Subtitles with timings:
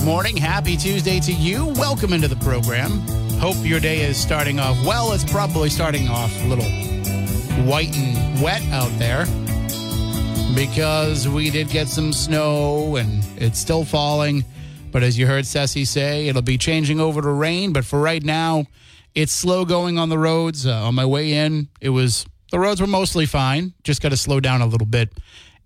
[0.00, 0.36] Good morning.
[0.36, 1.66] Happy Tuesday to you.
[1.66, 3.00] Welcome into the program.
[3.38, 5.12] Hope your day is starting off well.
[5.12, 6.64] It's probably starting off a little
[7.66, 9.26] white and wet out there
[10.54, 14.42] because we did get some snow and it's still falling.
[14.90, 17.74] But as you heard Ceci say, it'll be changing over to rain.
[17.74, 18.64] But for right now,
[19.14, 20.66] it's slow going on the roads.
[20.66, 23.74] Uh, on my way in, it was the roads were mostly fine.
[23.84, 25.12] Just got to slow down a little bit.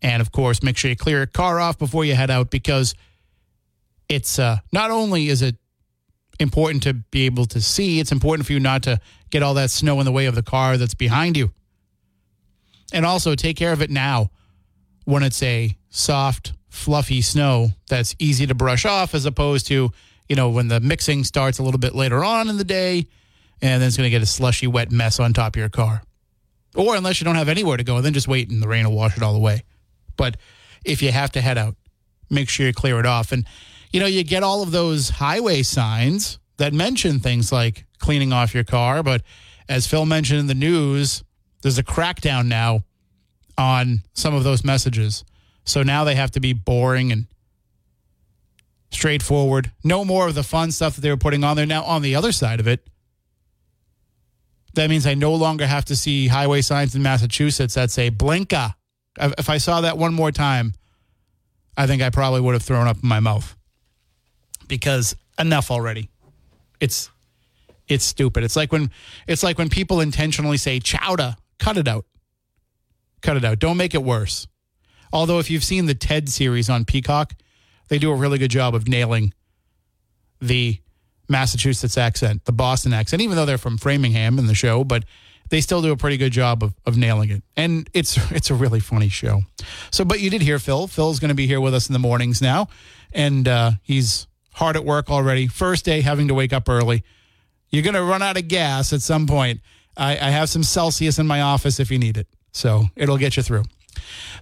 [0.02, 2.96] And of course, make sure you clear your car off before you head out because
[4.08, 5.56] it's uh, not only is it
[6.40, 9.00] important to be able to see, it's important for you not to
[9.30, 11.52] get all that snow in the way of the car that's behind you.
[12.92, 14.30] And also take care of it now
[15.04, 19.90] when it's a soft, fluffy snow that's easy to brush off as opposed to,
[20.28, 23.06] you know, when the mixing starts a little bit later on in the day
[23.62, 26.02] and then it's going to get a slushy, wet mess on top of your car.
[26.74, 28.96] Or unless you don't have anywhere to go, then just wait and the rain will
[28.96, 29.62] wash it all away.
[30.16, 30.36] But
[30.84, 31.76] if you have to head out,
[32.30, 33.32] make sure you clear it off.
[33.32, 33.46] And,
[33.92, 38.54] you know, you get all of those highway signs that mention things like cleaning off
[38.54, 39.02] your car.
[39.02, 39.22] But
[39.68, 41.24] as Phil mentioned in the news,
[41.62, 42.84] there's a crackdown now
[43.56, 45.24] on some of those messages.
[45.64, 47.26] So now they have to be boring and
[48.90, 49.72] straightforward.
[49.82, 51.66] No more of the fun stuff that they were putting on there.
[51.66, 52.86] Now, on the other side of it,
[54.74, 58.74] that means I no longer have to see highway signs in Massachusetts that say Blinka.
[59.18, 60.74] If I saw that one more time,
[61.76, 63.56] I think I probably would have thrown up in my mouth
[64.68, 66.10] because enough already.
[66.80, 67.10] It's
[67.88, 68.44] it's stupid.
[68.44, 68.90] It's like when
[69.26, 72.06] it's like when people intentionally say chowder, cut it out.
[73.22, 73.58] Cut it out.
[73.58, 74.46] Don't make it worse.
[75.12, 77.34] Although if you've seen the TED series on Peacock,
[77.88, 79.32] they do a really good job of nailing
[80.40, 80.78] the
[81.28, 85.04] Massachusetts accent, the Boston accent, even though they're from Framingham in the show, but
[85.54, 87.44] they still do a pretty good job of, of nailing it.
[87.56, 89.42] And it's it's a really funny show.
[89.92, 90.88] So, but you did hear Phil.
[90.88, 92.66] Phil's going to be here with us in the mornings now,
[93.12, 95.46] and uh, he's hard at work already.
[95.46, 97.04] First day having to wake up early.
[97.70, 99.60] You're going to run out of gas at some point.
[99.96, 103.36] I, I have some Celsius in my office if you need it, so it'll get
[103.36, 103.62] you through.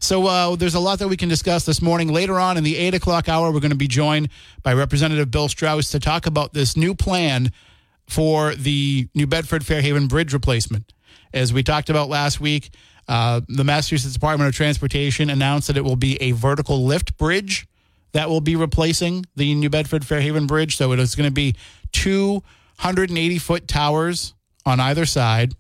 [0.01, 2.11] So uh, there's a lot that we can discuss this morning.
[2.11, 4.31] Later on in the eight o'clock hour, we're going to be joined
[4.63, 7.53] by Representative Bill Straus to talk about this new plan
[8.09, 10.91] for the New Bedford Fairhaven Bridge replacement.
[11.33, 12.71] As we talked about last week,
[13.09, 17.67] uh, the Massachusetts Department of Transportation announced that it will be a vertical lift bridge
[18.13, 20.77] that will be replacing the New Bedford Fairhaven Bridge.
[20.77, 21.57] So it is going to be
[21.93, 24.35] 280 foot towers
[24.65, 25.55] on either side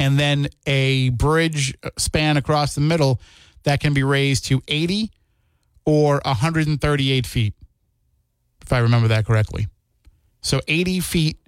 [0.00, 3.20] and then a bridge span across the middle
[3.64, 5.10] that can be raised to 80
[5.84, 7.54] or 138 feet,
[8.62, 9.68] if I remember that correctly.
[10.40, 11.38] So 80 feet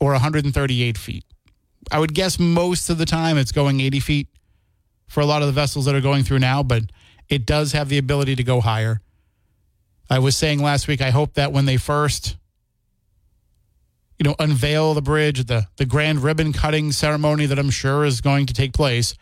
[0.00, 1.24] or 138 feet.
[1.92, 4.28] I would guess most of the time it's going 80 feet
[5.06, 6.84] for a lot of the vessels that are going through now, but
[7.28, 9.00] it does have the ability to go higher.
[10.08, 12.36] I was saying last week, I hope that when they first
[14.22, 18.20] you know, unveil the bridge, the the grand ribbon cutting ceremony that I'm sure is
[18.20, 19.14] going to take place.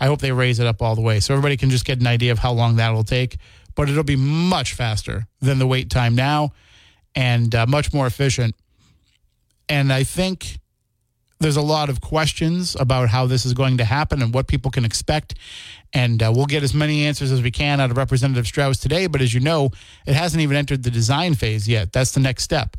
[0.00, 2.06] I hope they raise it up all the way so everybody can just get an
[2.06, 3.36] idea of how long that will take.
[3.74, 6.52] But it'll be much faster than the wait time now,
[7.14, 8.54] and uh, much more efficient
[9.68, 10.58] And I think
[11.38, 14.70] there's a lot of questions about how this is going to happen and what people
[14.70, 15.34] can expect.
[15.92, 19.06] And uh, we'll get as many answers as we can out of Representative Straus today.
[19.06, 19.70] But as you know,
[20.06, 21.92] it hasn't even entered the design phase yet.
[21.92, 22.76] That's the next step.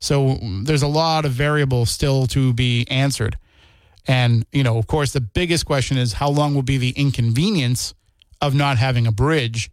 [0.00, 3.38] So there's a lot of variables still to be answered.
[4.06, 7.94] And, you know, of course, the biggest question is how long will be the inconvenience
[8.42, 9.70] of not having a bridge?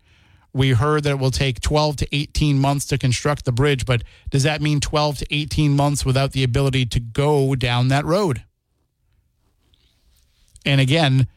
[0.53, 4.03] We heard that it will take 12 to 18 months to construct the bridge, but
[4.29, 8.43] does that mean 12 to 18 months without the ability to go down that road?
[10.65, 11.27] And again,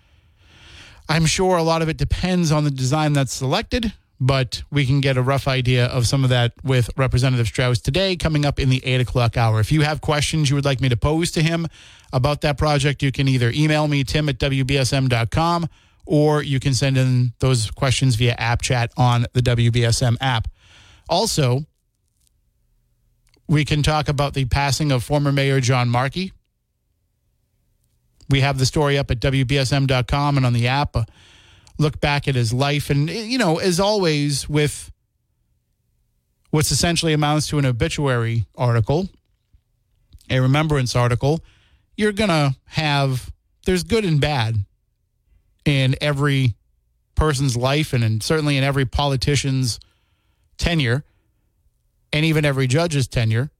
[1.08, 5.00] I'm sure a lot of it depends on the design that's selected, but we can
[5.00, 8.70] get a rough idea of some of that with Representative Straus today, coming up in
[8.70, 9.60] the eight o'clock hour.
[9.60, 11.66] If you have questions you would like me to pose to him
[12.12, 15.68] about that project, you can either email me, tim at WBSM.com,
[16.06, 20.48] or you can send in those questions via app chat on the WBSM app.
[21.08, 21.64] Also,
[23.48, 26.32] we can talk about the passing of former Mayor John Markey.
[28.30, 30.96] We have the story up at WBSM.com and on the app.
[30.96, 31.04] Uh,
[31.78, 32.88] look back at his life.
[32.88, 34.90] And, you know, as always, with
[36.50, 39.08] what's essentially amounts to an obituary article,
[40.30, 41.40] a remembrance article,
[41.96, 43.30] you're going to have,
[43.66, 44.56] there's good and bad
[45.64, 46.54] in every
[47.14, 49.80] person's life and in, certainly in every politician's
[50.58, 51.04] tenure
[52.12, 53.50] and even every judge's tenure.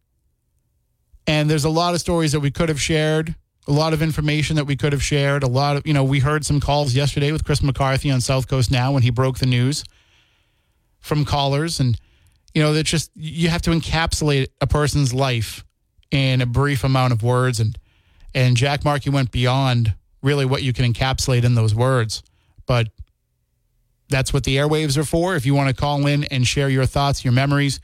[1.27, 3.35] And there's a lot of stories that we could have shared
[3.67, 5.43] a lot of information that we could have shared.
[5.43, 8.49] A lot of, you know, we heard some calls yesterday with Chris McCarthy on South
[8.49, 9.85] Coast Now when he broke the news
[11.01, 11.81] from callers.
[11.81, 11.99] And,
[12.53, 15.65] you know, that just, you have to encapsulate a person's life
[16.11, 17.59] in a brief amount of words.
[17.59, 17.79] And,
[18.35, 19.95] and Jack Markey went beyond
[20.25, 22.23] really what you can encapsulate in those words.
[22.67, 22.89] But
[24.09, 25.37] that's what the airwaves are for.
[25.37, 27.81] If you want to call in and share your thoughts, your memories,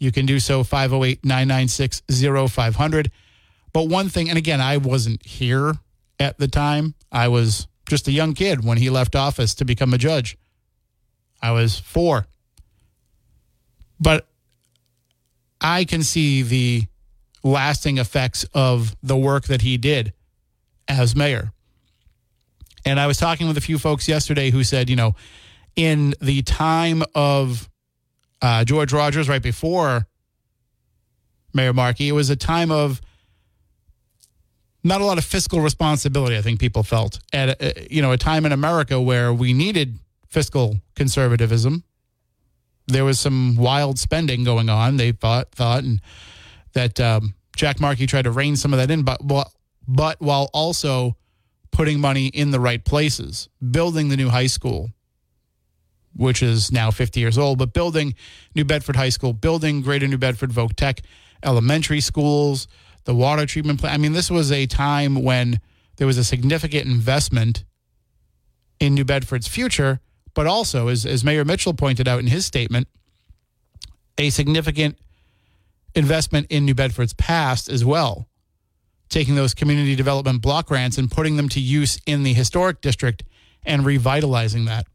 [0.00, 2.02] you can do so 508 996
[2.50, 3.10] 0500.
[3.72, 5.74] But one thing, and again, I wasn't here
[6.18, 6.94] at the time.
[7.10, 10.36] I was just a young kid when he left office to become a judge.
[11.40, 12.26] I was four.
[14.00, 14.26] But
[15.60, 16.84] I can see the
[17.42, 20.12] lasting effects of the work that he did
[20.88, 21.52] as mayor.
[22.84, 25.14] And I was talking with a few folks yesterday who said, you know,
[25.76, 27.68] in the time of
[28.40, 30.06] uh, George Rogers, right before
[31.54, 33.00] Mayor Markey, it was a time of
[34.84, 36.36] not a lot of fiscal responsibility.
[36.36, 39.98] I think people felt at you know a time in America where we needed
[40.28, 41.84] fiscal conservatism.
[42.88, 44.96] There was some wild spending going on.
[44.96, 46.00] They thought thought and
[46.72, 49.20] that um, Jack Markey tried to rein some of that in, but
[49.86, 51.16] but while also
[51.72, 54.90] putting money in the right places, building the new high school,
[56.14, 58.14] which is now 50 years old, but building
[58.54, 61.00] New Bedford High School, building Greater New Bedford Voc Tech
[61.42, 62.68] elementary schools,
[63.04, 63.94] the water treatment plant.
[63.94, 65.58] I mean, this was a time when
[65.96, 67.64] there was a significant investment
[68.78, 70.00] in New Bedford's future,
[70.34, 72.88] but also, as, as Mayor Mitchell pointed out in his statement,
[74.18, 74.98] a significant
[75.94, 78.28] investment in New Bedford's past as well,
[79.12, 83.22] taking those community development block grants and putting them to use in the historic district
[83.62, 84.86] and revitalizing that.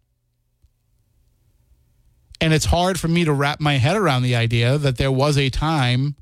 [2.42, 5.38] And it's hard for me to wrap my head around the idea that there was
[5.38, 6.16] a time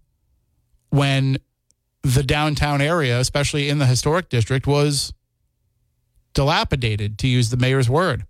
[0.89, 1.37] when
[2.03, 5.13] the downtown area, especially in the historic district, was
[6.33, 8.25] dilapidated, to use the mayor's word.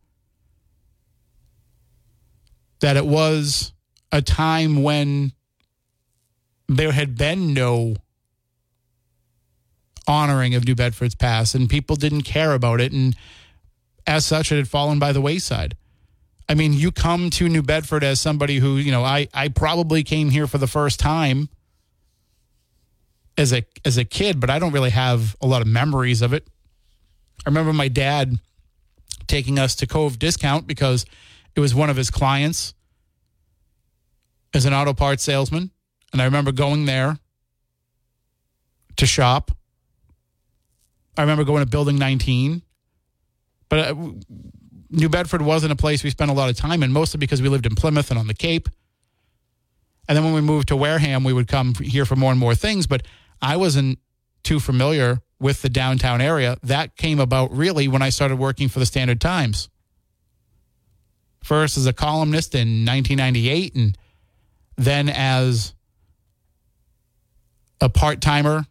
[2.82, 3.74] That it was
[4.12, 5.32] a time when
[6.68, 7.96] there had been no
[10.08, 12.92] honoring of New Bedford's past and people didn't care about it.
[12.92, 13.16] And
[14.06, 15.76] as such, it had fallen by the wayside.
[16.48, 20.04] I mean, you come to New Bedford as somebody who, you know, I, I probably
[20.04, 21.50] came here for the first time
[23.38, 26.34] as a as a kid, but I don't really have a lot of memories of
[26.34, 26.48] it.
[27.46, 28.40] I remember my dad
[29.28, 31.06] taking us to Cove Discount because
[31.56, 32.74] it was one of his clients
[34.54, 35.72] as an auto parts salesman,
[36.14, 37.18] and I remember going there
[38.98, 39.52] to shop.
[41.18, 42.62] I remember going to Building 19,
[43.70, 43.96] but uh,
[44.90, 47.50] New Bedford wasn't a place we spent a lot of time in, mostly because we
[47.50, 48.70] lived in Plymouth and on the Cape.
[50.08, 52.56] And then when we moved to Wareham, we would come here for more and more
[52.56, 52.86] things.
[52.86, 53.04] But
[53.42, 54.00] I wasn't
[54.44, 56.58] too familiar with the downtown area.
[56.64, 59.70] That came about really when I started working for the Standard Times.
[61.44, 63.98] First as a columnist in 1998, and
[64.78, 65.74] then as
[67.82, 68.66] a part timer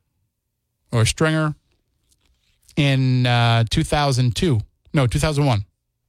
[0.90, 1.54] or a stringer
[2.76, 4.60] in uh, 2002.
[4.92, 5.64] No, 2001.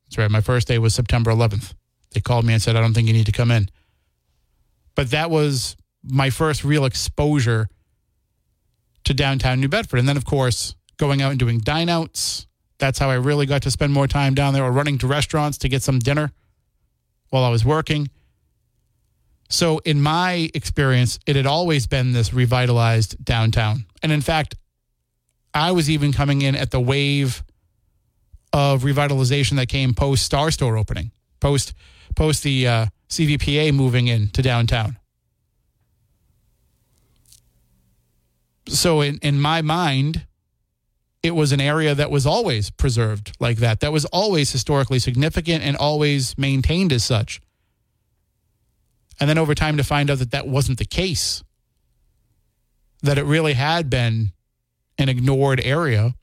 [0.05, 0.29] That's right.
[0.29, 1.73] My first day was September 11th.
[2.11, 3.69] They called me and said, I don't think you need to come in.
[4.95, 7.67] But that was my first real exposure
[9.03, 9.99] to downtown New Bedford.
[9.99, 12.47] And then, of course, going out and doing dine outs.
[12.77, 15.57] That's how I really got to spend more time down there or running to restaurants
[15.59, 16.31] to get some dinner
[17.29, 18.09] while I was working.
[19.47, 23.85] So, in my experience, it had always been this revitalized downtown.
[24.01, 24.55] And in fact,
[25.55, 27.43] I was even coming in at the wave
[28.51, 31.73] of revitalization that came post Star Store opening, post
[32.15, 34.97] post the uh, CVPA moving in to downtown.
[38.67, 40.25] So, in, in my mind,
[41.23, 45.63] it was an area that was always preserved like that, that was always historically significant
[45.63, 47.41] and always maintained as such.
[49.19, 51.43] And then over time to find out that that wasn't the case,
[53.01, 54.33] that it really had been
[54.97, 56.15] an ignored area.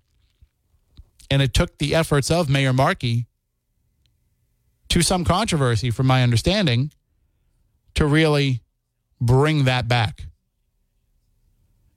[1.31, 3.27] And it took the efforts of Mayor Markey
[4.89, 6.93] to some controversy, from my understanding,
[7.95, 8.63] to really
[9.21, 10.27] bring that back.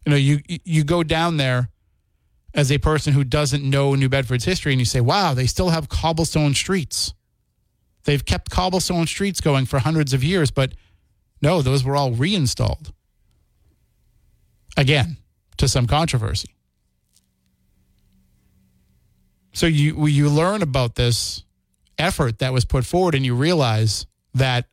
[0.06, 1.70] You know, you you go down there
[2.54, 5.70] as a person who doesn't know New Bedford's history and you say, "Wow, they still
[5.70, 7.14] have cobblestone streets."
[8.06, 10.74] They've kept cobblestone streets going for hundreds of years, but
[11.42, 12.94] no, those were all reinstalled.
[14.78, 15.18] Again,
[15.58, 16.55] to some controversy.
[19.56, 21.44] So you you learn about this
[21.98, 24.66] effort that was put forward and you realize that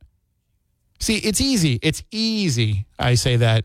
[1.01, 1.79] see, it's easy.
[1.83, 2.87] It's easy.
[2.99, 3.65] I say that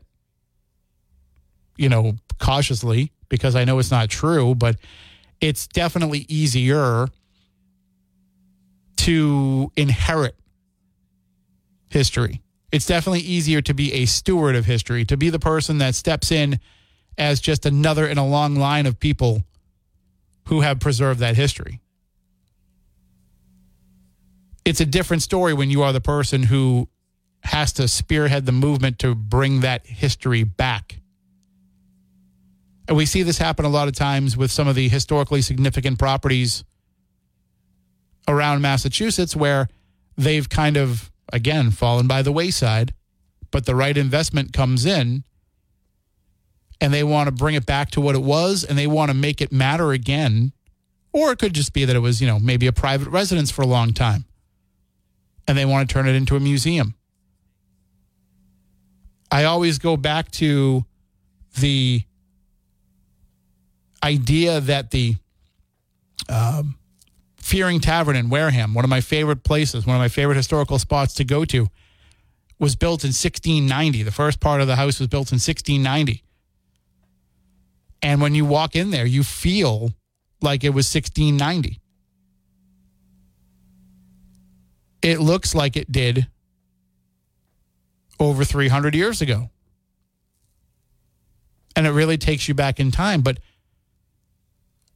[1.76, 4.78] you know, cautiously because I know it's not true, but
[5.42, 7.08] it's definitely easier
[8.98, 10.36] to inherit
[11.90, 15.96] history it's definitely easier to be a steward of history, to be the person that
[15.96, 16.60] steps in
[17.18, 19.44] as just another in a long line of people
[20.48, 21.82] who have preserved that history.
[24.66, 26.90] It's a different story when you are the person who
[27.44, 31.00] has to spearhead the movement to bring that history back.
[32.88, 36.00] And we see this happen a lot of times with some of the historically significant
[36.00, 36.64] properties
[38.28, 39.70] around Massachusetts where
[40.18, 42.94] they've kind of again, fallen by the wayside,
[43.52, 45.24] but the right investment comes in
[46.80, 49.16] and they want to bring it back to what it was and they want to
[49.16, 50.52] make it matter again.
[51.12, 53.64] Or it could just be that it was, you know, maybe a private residence for
[53.64, 54.26] a long time
[55.48, 56.94] and they want to turn it into a museum.
[59.32, 60.86] I always go back to
[61.60, 62.04] the
[64.04, 65.16] idea that the
[66.30, 66.78] um,
[67.38, 71.14] Fearing Tavern in Wareham, one of my favorite places, one of my favorite historical spots
[71.16, 71.68] to go to,
[72.60, 74.04] was built in 1690.
[74.04, 76.24] The first part of the house was built in 1690.
[78.02, 79.94] And when you walk in there, you feel
[80.42, 81.82] like it was 1690.
[85.02, 86.28] It looks like it did
[88.20, 89.50] over 300 years ago.
[91.76, 93.22] And it really takes you back in time.
[93.22, 93.38] But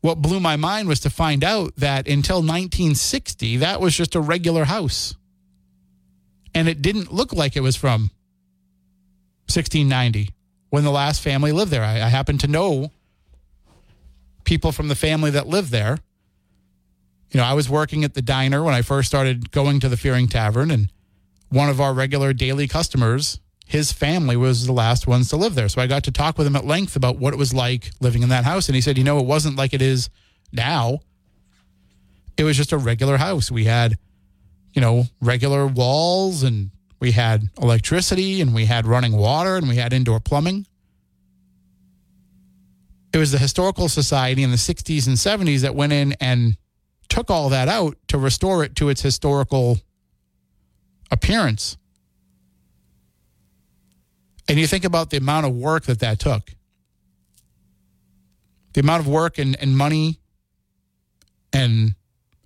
[0.01, 4.20] what blew my mind was to find out that until 1960, that was just a
[4.20, 5.15] regular house.
[6.53, 8.10] And it didn't look like it was from
[9.48, 10.29] 1690
[10.72, 11.84] when the last family lived there.
[11.84, 12.90] I, I happen to know
[14.44, 16.00] people from the family that lived there.
[17.30, 19.96] You know, I was working at the diner when I first started going to the
[19.96, 20.92] Fearing Tavern, and
[21.50, 23.40] one of our regular daily customers
[23.72, 25.70] his family was the last ones to live there.
[25.70, 28.22] So I got to talk with him at length about what it was like living
[28.22, 28.68] in that house.
[28.68, 30.10] And he said, you know, it wasn't like it is
[30.51, 31.00] now.
[32.36, 33.50] It was just a regular house.
[33.50, 33.98] We had,
[34.74, 39.75] you know, regular walls and we had electricity and we had running water and we
[39.75, 40.67] had indoor plumbing.
[43.12, 46.55] It was the Historical Society in the 60s and 70s that went in and
[47.10, 49.79] took all that out to restore it to its historical
[51.10, 51.75] appearance.
[54.48, 56.51] And you think about the amount of work that that took,
[58.74, 60.20] the amount of work and, and money
[61.51, 61.96] and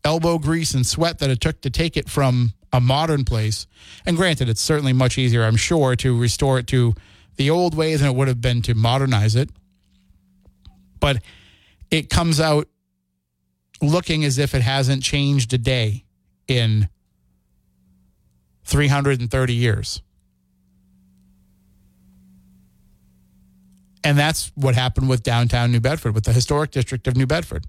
[0.04, 3.68] elbow grease and sweat that it took to take it from a modern place.
[4.06, 6.94] And granted, it's certainly much easier, I'm sure, to restore it to
[7.38, 9.50] the old way than it would have been to modernize it.
[11.00, 11.22] But
[11.90, 12.68] it comes out
[13.82, 16.04] looking as if it hasn't changed a day
[16.50, 16.90] in
[18.66, 20.02] 330 years.
[24.04, 27.66] And that's what happened with downtown New Bedford, with the historic district of New Bedford.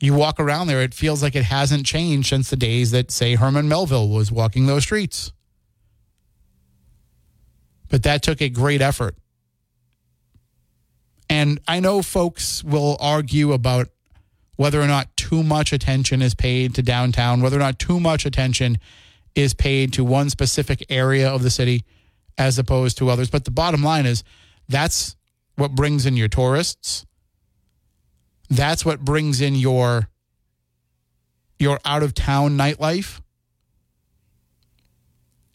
[0.00, 3.34] You walk around there, it feels like it hasn't changed since the days that, say,
[3.34, 5.32] Herman Melville was walking those streets.
[7.88, 9.16] But that took a great effort.
[11.28, 13.88] And I know folks will argue about
[14.56, 18.24] whether or not too much attention is paid to downtown, whether or not too much
[18.24, 18.78] attention
[19.34, 21.84] is paid to one specific area of the city
[22.36, 23.30] as opposed to others.
[23.30, 24.24] But the bottom line is
[24.68, 25.16] that's
[25.56, 27.04] what brings in your tourists.
[28.50, 30.08] That's what brings in your
[31.58, 33.20] your out of town nightlife.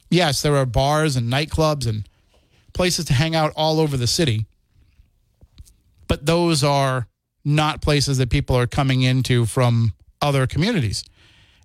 [0.09, 2.07] Yes, there are bars and nightclubs and
[2.73, 4.45] places to hang out all over the city.
[6.07, 7.07] But those are
[7.45, 11.03] not places that people are coming into from other communities.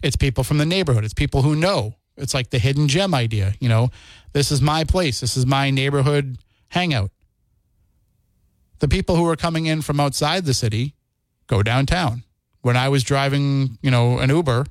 [0.03, 1.05] It's people from the neighborhood.
[1.05, 1.95] It's people who know.
[2.17, 3.55] It's like the hidden gem idea.
[3.61, 3.91] You know,
[4.33, 5.21] this is my place.
[5.21, 7.11] This is my neighborhood hangout.
[8.79, 10.95] The people who are coming in from outside the city
[11.49, 12.23] go downtown.
[12.61, 14.67] When I was driving, you know, an Uber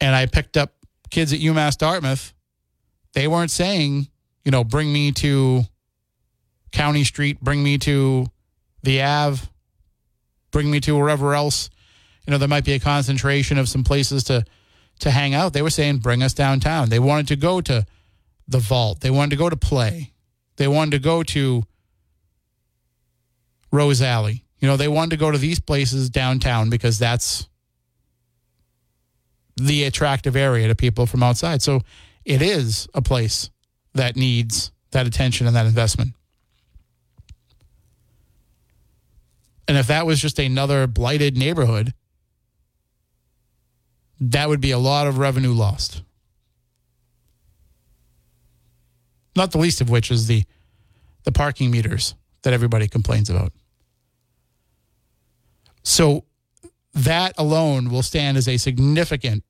[0.00, 0.74] and I picked up
[1.10, 2.34] kids at UMass Dartmouth,
[3.14, 4.08] they weren't saying,
[4.44, 5.62] you know, bring me to
[6.72, 8.26] County Street, bring me to
[8.82, 9.42] the Ave,
[10.50, 11.70] bring me to wherever else,
[12.26, 14.44] you know, there might be a concentration of some places to
[15.00, 15.52] to hang out.
[15.52, 16.88] They were saying, bring us downtown.
[16.88, 17.84] They wanted to go to
[18.46, 19.00] the vault.
[19.00, 20.12] They wanted to go to play.
[20.56, 21.64] They wanted to go to
[23.72, 24.41] Rose Alley.
[24.62, 27.48] You know, they wanted to go to these places downtown because that's
[29.56, 31.60] the attractive area to people from outside.
[31.62, 31.80] So
[32.24, 33.50] it is a place
[33.94, 36.14] that needs that attention and that investment.
[39.66, 41.92] And if that was just another blighted neighborhood,
[44.20, 46.02] that would be a lot of revenue lost.
[49.34, 50.44] Not the least of which is the
[51.24, 53.52] the parking meters that everybody complains about.
[55.82, 56.24] So
[56.94, 59.44] that alone will stand as a significant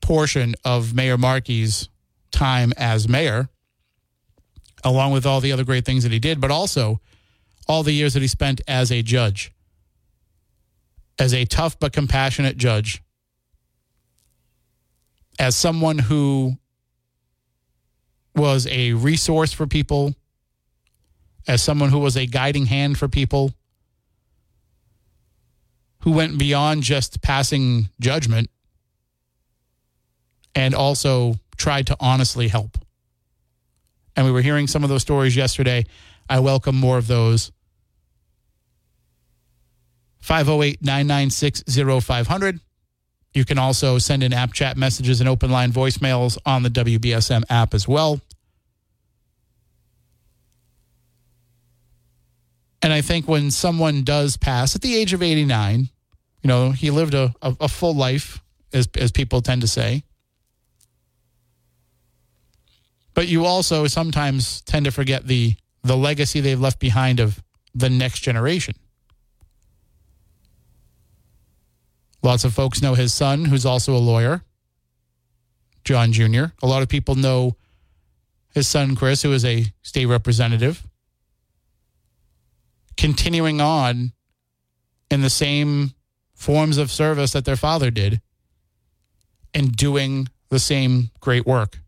[0.00, 1.88] portion of Mayor Markey's
[2.30, 3.48] time as mayor,
[4.82, 7.00] along with all the other great things that he did, but also
[7.68, 9.52] all the years that he spent as a judge,
[11.18, 13.02] as a tough but compassionate judge,
[15.38, 16.56] as someone who
[18.34, 20.14] was a resource for people,
[21.46, 23.52] as someone who was a guiding hand for people,
[26.00, 28.50] who went beyond just passing judgment
[30.54, 32.78] and also tried to honestly help.
[34.16, 35.84] And we were hearing some of those stories yesterday.
[36.28, 37.52] I welcome more of those.
[40.20, 41.64] 508 996
[42.04, 42.60] 0500.
[43.32, 47.44] You can also send in app chat messages and open line voicemails on the WBSM
[47.48, 48.20] app as well.
[53.00, 55.88] I think when someone does pass at the age of 89,
[56.42, 58.42] you know, he lived a, a, a full life,
[58.74, 60.04] as, as people tend to say.
[63.14, 67.42] But you also sometimes tend to forget the, the legacy they've left behind of
[67.74, 68.74] the next generation.
[72.22, 74.42] Lots of folks know his son, who's also a lawyer,
[75.84, 76.52] John Jr.
[76.62, 77.56] A lot of people know
[78.52, 80.86] his son, Chris, who is a state representative
[82.96, 84.12] continuing on
[85.10, 85.94] in the same
[86.34, 88.20] forms of service that their father did
[89.52, 91.78] and doing the same great work.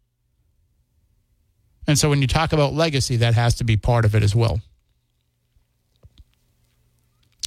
[1.87, 4.35] And so when you talk about legacy, that has to be part of it as
[4.35, 4.61] well.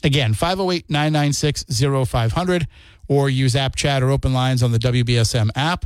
[0.03, 1.65] Again, 508 996
[2.09, 2.67] 0500
[3.07, 5.85] or use app chat or open lines on the WBSM app.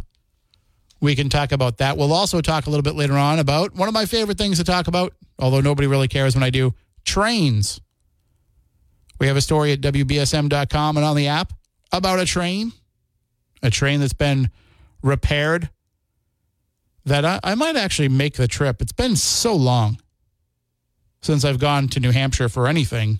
[1.01, 1.97] We can talk about that.
[1.97, 4.65] We'll also talk a little bit later on about one of my favorite things to
[4.65, 6.73] talk about, although nobody really cares when I do
[7.10, 7.82] trains.
[9.19, 11.54] We have a story at WBSM.com and on the app
[11.91, 12.72] about a train,
[13.63, 14.52] a train that's been
[15.02, 15.69] repaired.
[17.06, 18.82] That I, I might actually make the trip.
[18.82, 20.00] It's been so long
[21.22, 23.19] since I've gone to New Hampshire for anything.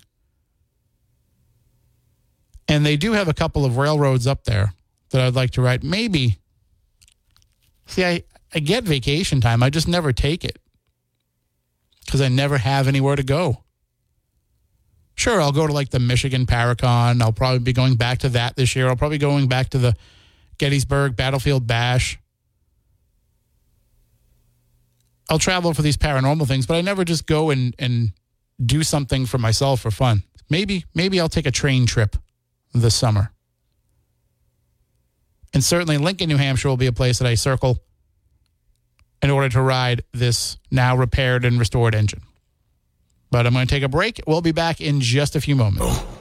[2.68, 4.72] And they do have a couple of railroads up there
[5.10, 5.82] that I'd like to ride.
[5.82, 6.38] Maybe.
[7.86, 8.22] See, I,
[8.54, 9.64] I get vacation time.
[9.64, 10.60] I just never take it
[12.04, 13.64] because I never have anywhere to go.
[15.20, 17.20] Sure, I'll go to like the Michigan Paracon.
[17.20, 18.88] I'll probably be going back to that this year.
[18.88, 19.94] I'll probably going back to the
[20.56, 22.18] Gettysburg Battlefield Bash.
[25.28, 28.12] I'll travel for these paranormal things, but I never just go and, and
[28.64, 30.22] do something for myself for fun.
[30.48, 32.16] Maybe maybe I'll take a train trip
[32.72, 33.30] this summer.
[35.52, 37.76] And certainly Lincoln, New Hampshire will be a place that I circle
[39.20, 42.22] in order to ride this now repaired and restored engine.
[43.30, 44.20] But I'm going to take a break.
[44.26, 46.19] We'll be back in just a few moments.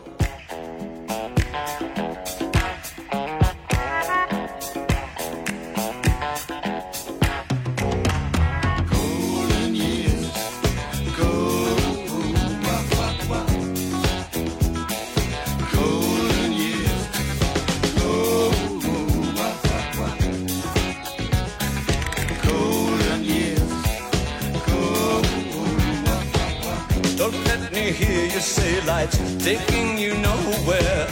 [27.92, 31.08] Hear you say lights taking you nowhere.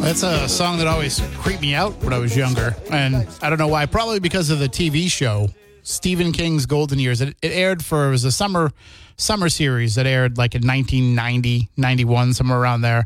[0.00, 2.74] That's a song that always creeped me out when I was younger.
[2.90, 3.86] And I don't know why.
[3.86, 5.48] Probably because of the TV show,
[5.82, 7.20] Stephen King's Golden Years.
[7.20, 8.72] It, it aired for, it was a summer
[9.16, 13.04] summer series that aired like in 1990, 91, somewhere around there.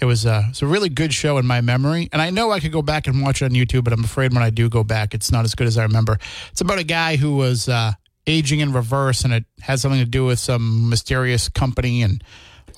[0.00, 2.08] It was, a, it's a really good show in my memory.
[2.12, 4.32] And I know I could go back and watch it on YouTube, but I'm afraid
[4.32, 6.18] when I do go back, it's not as good as I remember.
[6.50, 7.92] It's about a guy who was uh,
[8.26, 12.22] aging in reverse, and it has something to do with some mysterious company and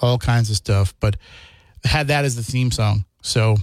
[0.00, 0.94] all kinds of stuff.
[1.00, 1.16] But
[1.84, 3.04] had that as the theme song.
[3.22, 3.56] So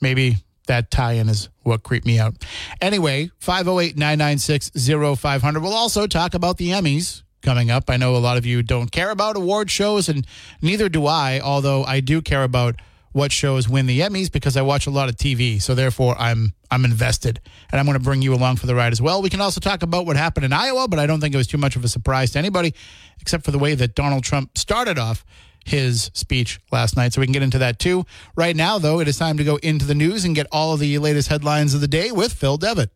[0.00, 2.34] maybe that tie in is what creeped me out.
[2.80, 4.70] Anyway, 508 996
[5.18, 5.60] 0500.
[5.62, 7.90] We'll also talk about the Emmys coming up.
[7.90, 10.26] I know a lot of you don't care about award shows, and
[10.60, 12.76] neither do I, although I do care about
[13.12, 15.60] what shows win the Emmys because I watch a lot of TV.
[15.60, 18.92] So therefore, I'm I'm invested, and I'm going to bring you along for the ride
[18.92, 19.20] as well.
[19.22, 21.46] We can also talk about what happened in Iowa, but I don't think it was
[21.46, 22.74] too much of a surprise to anybody,
[23.20, 25.24] except for the way that Donald Trump started off
[25.64, 27.12] his speech last night.
[27.12, 28.04] So we can get into that too.
[28.36, 30.80] Right now, though, it is time to go into the news and get all of
[30.80, 32.90] the latest headlines of the day with Phil Devitt.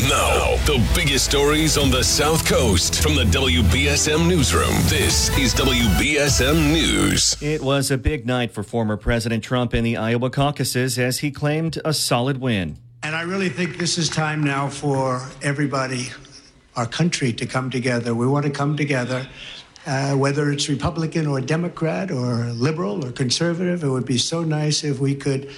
[0.00, 4.74] Now, the biggest stories on the South Coast from the WBSM Newsroom.
[4.84, 7.36] This is WBSM News.
[7.40, 11.30] It was a big night for former President Trump in the Iowa caucuses as he
[11.30, 12.78] claimed a solid win.
[13.02, 16.08] And I really think this is time now for everybody,
[16.74, 18.14] our country, to come together.
[18.14, 19.28] We want to come together.
[19.86, 24.84] Uh, whether it's Republican or Democrat or liberal or conservative, it would be so nice
[24.84, 25.50] if we could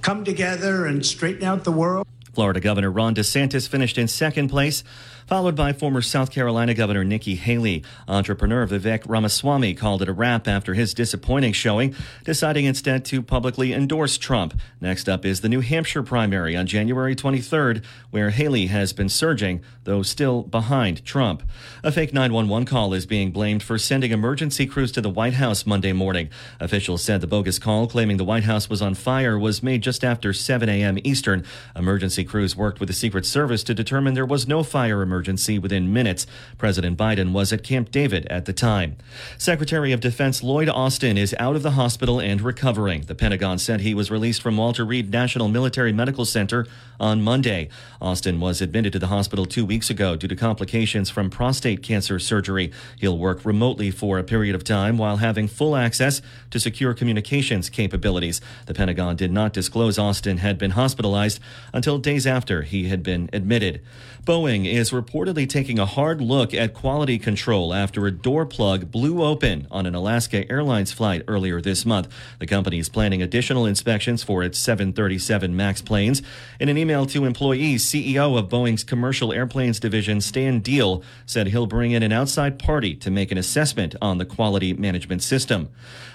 [0.00, 2.06] come together and straighten out the world.
[2.32, 4.84] Florida Governor Ron DeSantis finished in second place,
[5.26, 7.84] followed by former South Carolina Governor Nikki Haley.
[8.08, 13.72] Entrepreneur Vivek Ramaswamy called it a wrap after his disappointing showing, deciding instead to publicly
[13.72, 14.60] endorse Trump.
[14.80, 19.62] Next up is the New Hampshire primary on January 23rd, where Haley has been surging,
[19.84, 21.42] though still behind Trump.
[21.84, 25.66] A fake 911 call is being blamed for sending emergency crews to the White House
[25.66, 26.28] Monday morning.
[26.58, 30.02] Officials said the bogus call claiming the White House was on fire was made just
[30.04, 30.98] after 7 a.m.
[31.04, 31.44] Eastern.
[31.76, 35.92] Emergency crews worked with the Secret Service to determine there was no fire emergency within
[35.92, 36.28] minutes.
[36.58, 38.96] President Biden was at Camp David at the time.
[39.36, 43.02] Secretary of Defense Lloyd Austin is out of the hospital and recovering.
[43.02, 46.68] The Pentagon said he was released from Walter Reed National Military Medical Center
[47.00, 47.68] on Monday.
[48.00, 52.20] Austin was admitted to the hospital two weeks ago due to complications from prostate cancer
[52.20, 52.70] surgery.
[52.98, 57.68] He'll work remotely for a period of time while having full access to secure communications
[57.68, 58.40] capabilities.
[58.66, 61.40] The Pentagon did not disclose Austin had been hospitalized
[61.72, 63.80] until days after he had been admitted.
[64.24, 69.22] Boeing is reportedly taking a hard look at quality control after a door plug blew
[69.22, 72.06] open on an Alaska Airlines flight earlier this month.
[72.38, 76.20] The company is planning additional inspections for its 737 MAX planes.
[76.58, 81.66] In an email to employees, CEO of Boeing's commercial airplanes division, Stan Deal, said he'll
[81.66, 85.70] bring in an outside party to make an assessment on the quality management system.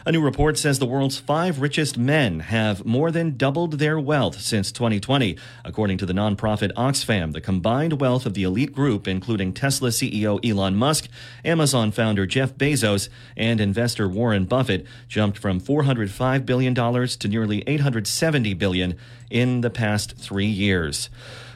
[0.05, 4.39] A new report says the world's five richest men have more than doubled their wealth
[4.39, 5.36] since 2020.
[5.63, 10.43] According to the nonprofit Oxfam, the combined wealth of the elite group, including Tesla CEO
[10.43, 11.08] Elon Musk,
[11.45, 18.56] Amazon founder Jeff Bezos, and investor Warren Buffett, jumped from $405 billion to nearly 870
[18.56, 18.98] billion
[19.30, 21.10] in the past three years.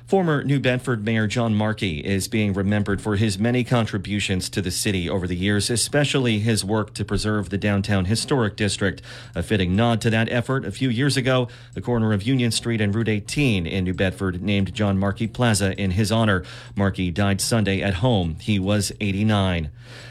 [0.10, 4.72] Former New Bedford Mayor John Markey is being remembered for his many contributions to the
[4.72, 9.04] city over the years, especially his work to preserve the downtown historic district.
[9.36, 12.82] A fitting nod to that effort, a few years ago, the corner of Union Street
[12.82, 16.44] and Route 18 in New Bedford named John Markey Plaza in his honor.
[16.76, 18.38] Markey died Sunday at home.
[18.40, 19.70] He was 89.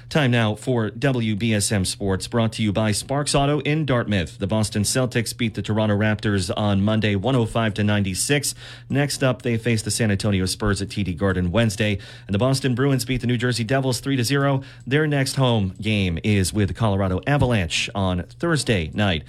[0.08, 4.38] Time now for WBSM Sports, brought to you by Sparks Auto in Dartmouth.
[4.38, 8.54] The Boston Celtics beat the Toronto Raptors on Monday, 105 to 96.
[8.88, 12.74] Next up, they face the San Antonio Spurs at TD Garden Wednesday, and the Boston
[12.74, 14.62] Bruins beat the New Jersey Devils 3 to 0.
[14.86, 19.24] Their next home game is with the Colorado Avalanche on Thursday night.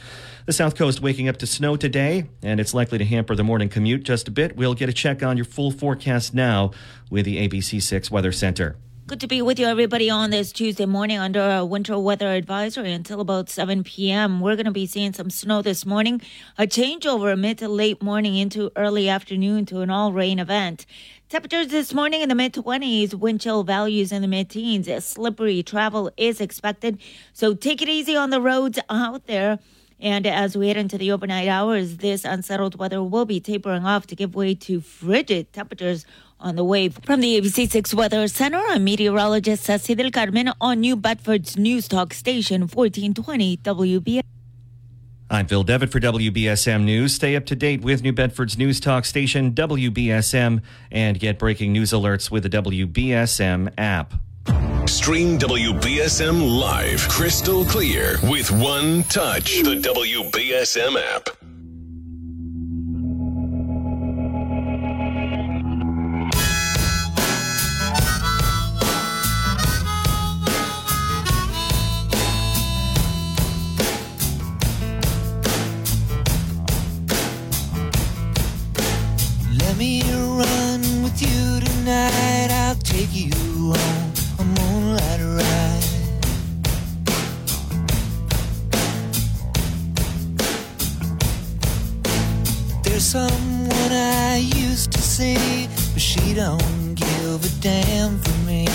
[0.46, 3.68] The South Coast waking up to snow today, and it's likely to hamper the morning
[3.68, 4.56] commute just a bit.
[4.56, 6.72] We'll get a check on your full forecast now
[7.10, 8.78] with the ABC6 Weather Center.
[9.10, 12.94] Good to be with you, everybody, on this Tuesday morning under a winter weather advisory
[12.94, 14.40] until about 7 p.m.
[14.40, 16.22] We're going to be seeing some snow this morning,
[16.60, 20.86] a changeover mid to late morning into early afternoon to an all rain event.
[21.28, 24.88] Temperatures this morning in the mid 20s, wind chill values in the mid teens.
[25.04, 27.00] Slippery travel is expected,
[27.34, 29.58] so take it easy on the roads out there.
[30.00, 34.06] And as we head into the overnight hours, this unsettled weather will be tapering off
[34.08, 36.06] to give way to frigid temperatures
[36.40, 36.90] on the way.
[36.90, 42.14] From the ABC6 Weather Center, I'm meteorologist Ceci del Carmen on New Bedford's News Talk
[42.14, 44.24] Station 1420 WBS.
[45.32, 47.14] I'm Phil Devitt for WBSM News.
[47.14, 51.92] Stay up to date with New Bedford's news talk station, WBSM, and get breaking news
[51.92, 54.16] alerts with the WBSM app.
[54.88, 59.62] Stream WBSM live, crystal clear, with one touch.
[59.62, 61.30] The WBSM app.
[93.00, 98.66] There's someone I used to see, but she don't give a damn for me.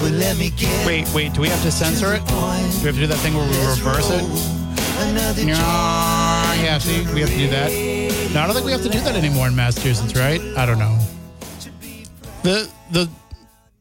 [0.00, 1.34] But let me get Wait, wait.
[1.34, 2.26] Do we have to censor it?
[2.26, 4.24] Do we have to do that thing where we reverse it?
[5.46, 6.78] Yeah, yeah.
[6.78, 7.70] See, we have to do that.
[8.32, 10.40] No, I don't think we have to do that anymore in Massachusetts, right?
[10.56, 10.98] I don't know.
[12.44, 13.10] The the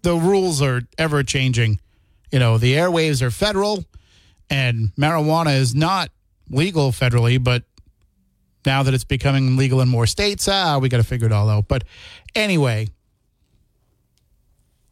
[0.02, 1.80] the rules are ever changing.
[2.32, 3.84] You know, the airwaves are federal,
[4.50, 6.10] and marijuana is not
[6.50, 7.64] legal federally, but
[8.66, 11.50] now that it's becoming legal in more states, ah, we got to figure it all
[11.50, 11.68] out.
[11.68, 11.84] But
[12.36, 12.88] anyway,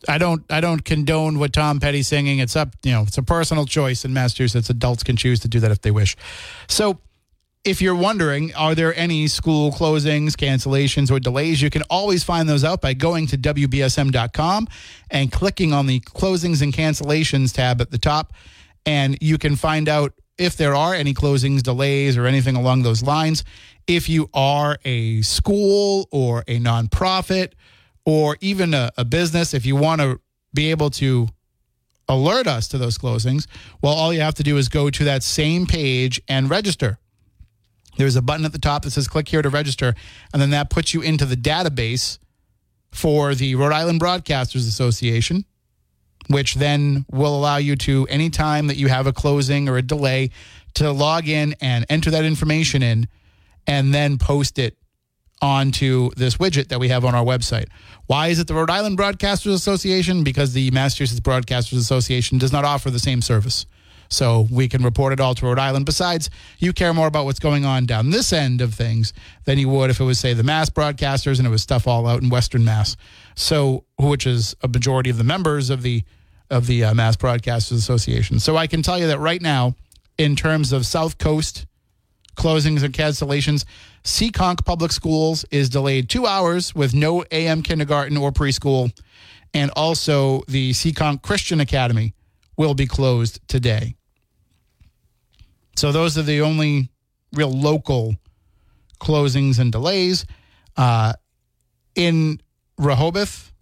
[0.07, 2.39] I don't I don't condone what Tom Petty's singing.
[2.39, 4.69] It's up, you know, it's a personal choice in Massachusetts.
[4.69, 6.15] Adults can choose to do that if they wish.
[6.67, 6.99] So
[7.65, 11.61] if you're wondering, are there any school closings, cancellations, or delays?
[11.61, 14.67] You can always find those out by going to WBSM.com
[15.11, 18.33] and clicking on the closings and cancellations tab at the top.
[18.85, 23.03] And you can find out if there are any closings, delays, or anything along those
[23.03, 23.43] lines.
[23.87, 27.51] If you are a school or a nonprofit
[28.05, 30.21] or even a, a business, if you want to
[30.53, 31.27] be able to
[32.07, 33.47] alert us to those closings,
[33.81, 36.99] well, all you have to do is go to that same page and register.
[37.99, 39.93] There's a button at the top that says click here to register,
[40.31, 42.17] and then that puts you into the database
[42.93, 45.43] for the Rhode Island Broadcasters Association,
[46.27, 50.29] which then will allow you to, anytime that you have a closing or a delay,
[50.75, 53.09] to log in and enter that information in
[53.67, 54.77] and then post it
[55.41, 57.65] onto this widget that we have on our website.
[58.05, 60.23] Why is it the Rhode Island Broadcasters Association?
[60.23, 63.65] Because the Massachusetts Broadcasters Association does not offer the same service.
[64.09, 65.85] So we can report it all to Rhode Island.
[65.85, 69.13] Besides, you care more about what's going on down this end of things
[69.45, 72.07] than you would if it was, say, the Mass broadcasters and it was stuff all
[72.07, 72.97] out in Western Mass.
[73.35, 76.03] So, which is a majority of the members of the
[76.49, 78.39] of the uh, Mass Broadcasters Association.
[78.39, 79.75] So I can tell you that right now,
[80.17, 81.65] in terms of South Coast
[82.35, 83.65] closings and cancellations,
[84.03, 88.97] Seekonk Public Schools is delayed two hours with no AM kindergarten or preschool,
[89.53, 92.13] and also the Seekonk Christian Academy
[92.57, 93.95] will be closed today.
[95.79, 96.89] So those are the only
[97.31, 98.17] real local
[98.99, 100.25] closings and delays.
[100.75, 101.13] Uh,
[101.95, 102.41] in
[102.77, 103.53] Rehoboth,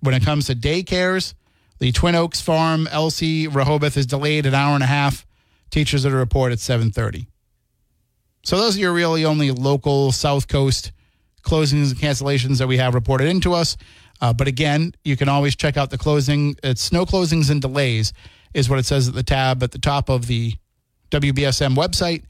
[0.00, 1.34] when it comes to daycares,
[1.78, 5.26] the Twin Oaks Farm LC Rehoboth is delayed an hour and a half.
[5.68, 7.26] Teachers are to report at 7:30.
[8.44, 10.90] So those are your really only local South Coast
[11.42, 13.76] closings and cancellations that we have reported into us.
[14.22, 16.56] Uh, but again, you can always check out the closing.
[16.62, 18.14] It's snow closings and delays
[18.54, 20.54] is what it says at the tab at the top of the
[21.12, 22.24] WBSM website.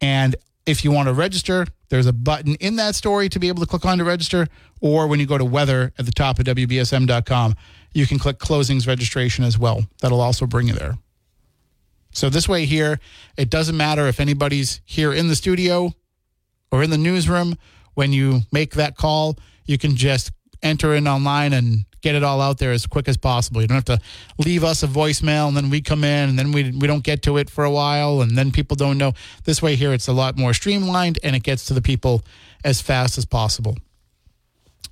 [0.00, 3.60] And if you want to register, there's a button in that story to be able
[3.60, 4.46] to click on to register.
[4.80, 7.54] Or when you go to weather at the top of WBSM.com,
[7.92, 9.84] you can click closings registration as well.
[10.00, 10.96] That'll also bring you there.
[12.12, 12.98] So this way here,
[13.36, 15.92] it doesn't matter if anybody's here in the studio
[16.72, 17.56] or in the newsroom.
[17.94, 22.40] When you make that call, you can just enter in online and get it all
[22.40, 23.60] out there as quick as possible.
[23.60, 24.00] You don't have to
[24.38, 27.22] leave us a voicemail and then we come in and then we we don't get
[27.22, 29.12] to it for a while and then people don't know.
[29.44, 32.22] This way here, it's a lot more streamlined and it gets to the people
[32.64, 33.76] as fast as possible.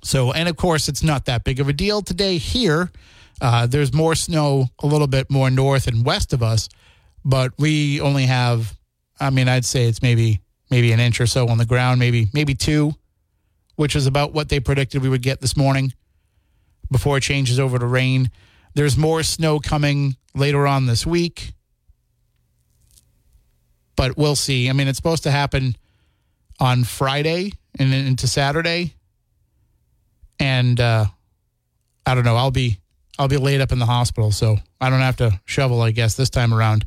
[0.01, 2.91] So, and of course, it's not that big of a deal today here.
[3.41, 6.69] Uh, there's more snow a little bit more north and west of us,
[7.23, 8.77] but we only have,
[9.19, 12.27] I mean, I'd say it's maybe maybe an inch or so on the ground, maybe
[12.33, 12.93] maybe two,
[13.75, 15.93] which is about what they predicted we would get this morning
[16.91, 18.31] before it changes over to rain.
[18.73, 21.53] There's more snow coming later on this week,
[23.95, 24.69] but we'll see.
[24.69, 25.75] I mean, it's supposed to happen
[26.59, 28.93] on Friday and into Saturday,
[30.39, 31.05] and uh,
[32.05, 32.35] I don't know.
[32.35, 32.79] I'll be
[33.17, 35.81] I'll be laid up in the hospital, so I don't have to shovel.
[35.81, 36.85] I guess this time around,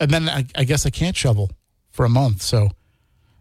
[0.00, 1.50] and then I, I guess I can't shovel
[1.90, 2.42] for a month.
[2.42, 2.70] So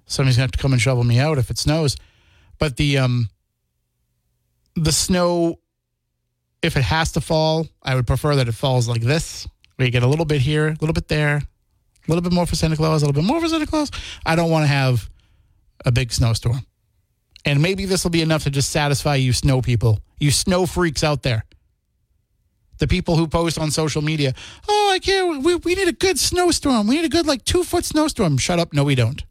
[0.05, 1.95] somebody's gonna have to come and shovel me out if it snows.
[2.59, 3.29] But the um
[4.75, 5.59] the snow,
[6.61, 9.91] if it has to fall, I would prefer that it falls like this, where you
[9.91, 11.43] get a little bit here, a little bit there, a
[12.07, 13.91] little bit more for Santa Claus, a little bit more for Santa Claus.
[14.25, 15.09] I don't want to have
[15.85, 16.65] a big snowstorm.
[17.45, 21.03] And maybe this will be enough to just satisfy you snow people, you snow freaks
[21.03, 21.45] out there.
[22.77, 24.33] The people who post on social media,
[24.67, 26.87] oh, I can't, we, we need a good snowstorm.
[26.87, 28.39] We need a good, like, two foot snowstorm.
[28.39, 28.73] Shut up.
[28.73, 29.23] No, we don't.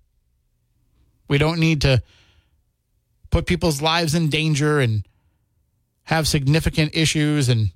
[1.28, 2.00] We don't need to
[3.30, 5.04] put people's lives in danger and
[6.10, 7.70] have significant issues and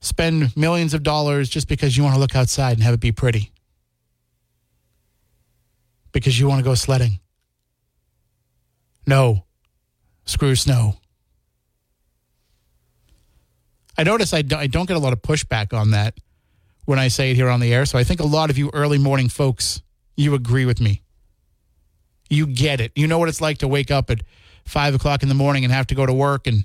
[0.00, 3.10] spend millions of dollars just because you want to look outside and have it be
[3.10, 3.50] pretty.
[6.12, 7.18] Because you want to go sledding.
[9.08, 9.44] No.
[10.24, 10.94] Screw snow.
[13.98, 16.14] I notice I don't, I don't get a lot of pushback on that
[16.84, 17.86] when I say it here on the air.
[17.86, 19.82] So I think a lot of you early morning folks,
[20.16, 21.02] you agree with me.
[22.30, 22.92] You get it.
[22.94, 24.20] You know what it's like to wake up at
[24.64, 26.64] five o'clock in the morning and have to go to work and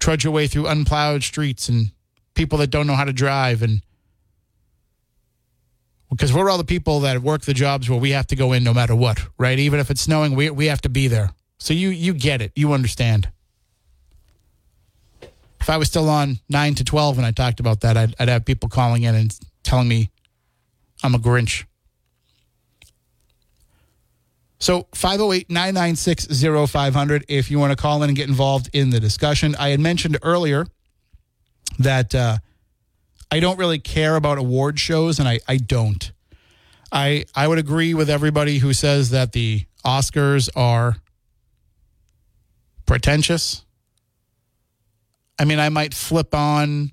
[0.00, 1.92] trudge your way through unplowed streets and
[2.34, 3.82] people that don't know how to drive and
[6.10, 8.64] because we're all the people that work the jobs where we have to go in
[8.64, 9.58] no matter what, right?
[9.58, 11.30] Even if it's snowing, we we have to be there.
[11.58, 12.52] So you you get it.
[12.56, 13.30] You understand.
[15.60, 18.30] If I was still on 9 to 12 when I talked about that, I'd, I'd
[18.30, 20.10] have people calling in and telling me
[21.02, 21.64] I'm a Grinch.
[24.60, 29.00] So 508 996 0500 if you want to call in and get involved in the
[29.00, 29.56] discussion.
[29.58, 30.66] I had mentioned earlier
[31.78, 32.38] that uh,
[33.30, 36.12] I don't really care about award shows, and I, I don't.
[36.92, 40.96] I, I would agree with everybody who says that the Oscars are
[42.84, 43.64] pretentious.
[45.38, 46.92] I mean, I might flip on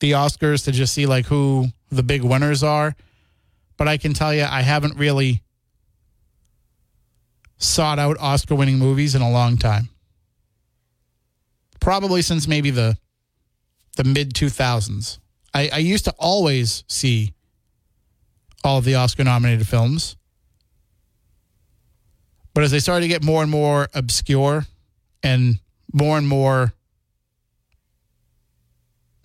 [0.00, 2.94] the Oscars to just see like who the big winners are,
[3.78, 5.42] but I can tell you I haven't really
[7.58, 9.88] sought out Oscar winning movies in a long time.
[11.80, 12.96] Probably since maybe the
[13.96, 15.18] the mid 2000s.
[15.54, 17.32] I, I used to always see
[18.62, 20.16] all of the Oscar nominated films.
[22.52, 24.66] But as they started to get more and more obscure
[25.22, 25.58] and
[25.92, 26.72] more and more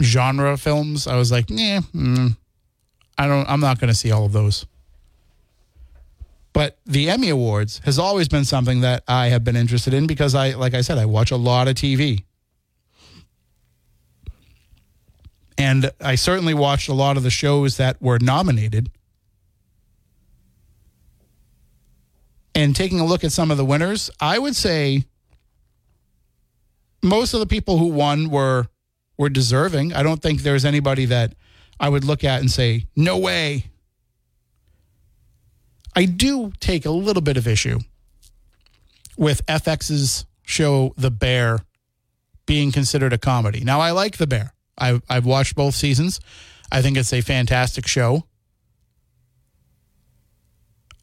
[0.02, 2.36] genre films, I was like, yeah, mm,
[3.18, 3.50] I don't.
[3.50, 4.66] I'm not going to see all of those.
[6.54, 10.36] But the Emmy Awards has always been something that I have been interested in because
[10.36, 12.24] I, like I said, I watch a lot of TV.
[15.58, 18.90] And I certainly watched a lot of the shows that were nominated.
[22.54, 25.06] And taking a look at some of the winners, I would say
[27.02, 28.68] most of the people who won were
[29.18, 29.94] were deserving.
[29.94, 31.36] I don't think there's anybody that
[31.80, 33.71] I would look at and say, "No way,
[35.96, 37.80] I do take a little bit of issue
[39.18, 41.60] with FX's show The Bear
[42.46, 43.62] being considered a comedy.
[43.64, 44.54] Now, I like The Bear.
[44.78, 46.20] I've, I've watched both seasons.
[46.72, 48.24] I think it's a fantastic show.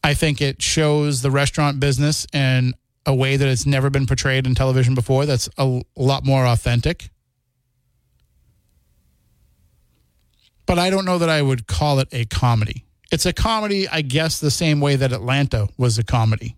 [0.02, 2.74] I think it shows the restaurant business in
[3.04, 7.10] a way that it's never been portrayed in television before that's a lot more authentic.
[10.66, 12.84] But I don't know that I would call it a comedy.
[13.10, 16.56] It's a comedy, I guess, the same way that Atlanta was a comedy.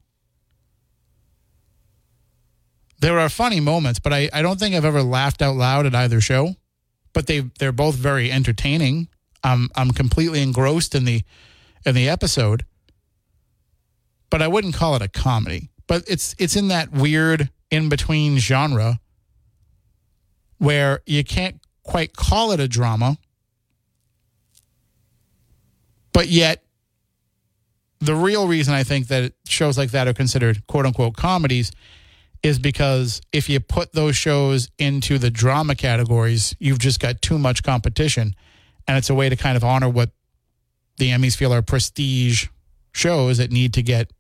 [3.01, 5.95] There are funny moments, but I, I don't think I've ever laughed out loud at
[5.95, 6.57] either show.
[7.13, 9.09] But they they're both very entertaining.
[9.43, 11.23] I'm I'm completely engrossed in the
[11.85, 12.65] in the episode.
[14.29, 15.71] But I wouldn't call it a comedy.
[15.87, 19.01] But it's it's in that weird in between genre
[20.59, 23.17] where you can't quite call it a drama
[26.21, 26.63] but yet,
[28.01, 31.73] the real reason I think that shows like that are considered quote unquote comedies
[32.43, 37.39] is because if you put those shows into the drama categories, you've just got too
[37.39, 38.37] much competition.
[38.87, 40.11] And it's a way to kind of honor what
[40.99, 42.49] the Emmys feel are prestige
[42.93, 44.11] shows that need to get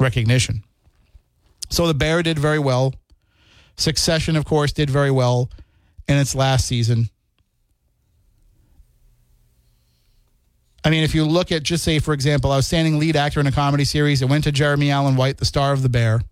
[0.00, 0.64] recognition.
[1.68, 2.94] So The Bear did very well.
[3.76, 5.50] Succession, of course, did very well
[6.08, 7.10] in its last season.
[10.88, 13.52] I mean, if you look at just say, for example, outstanding lead actor in a
[13.52, 16.22] comedy series, it went to Jeremy Allen White, the star of The Bear.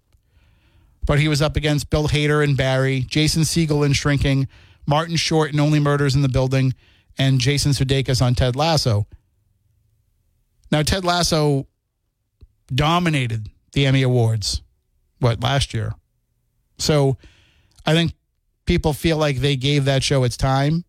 [1.04, 4.48] But he was up against Bill Hader and Barry, Jason Segel in Shrinking,
[4.86, 6.72] Martin Short in Only Murders in the Building,
[7.18, 9.06] and Jason Sudeikis on Ted Lasso.
[10.72, 11.66] Now, Ted Lasso
[12.74, 14.62] dominated the Emmy Awards,
[15.18, 15.92] what, last year?
[16.78, 17.18] So
[17.84, 18.14] I think
[18.64, 20.85] people feel like they gave that show its time.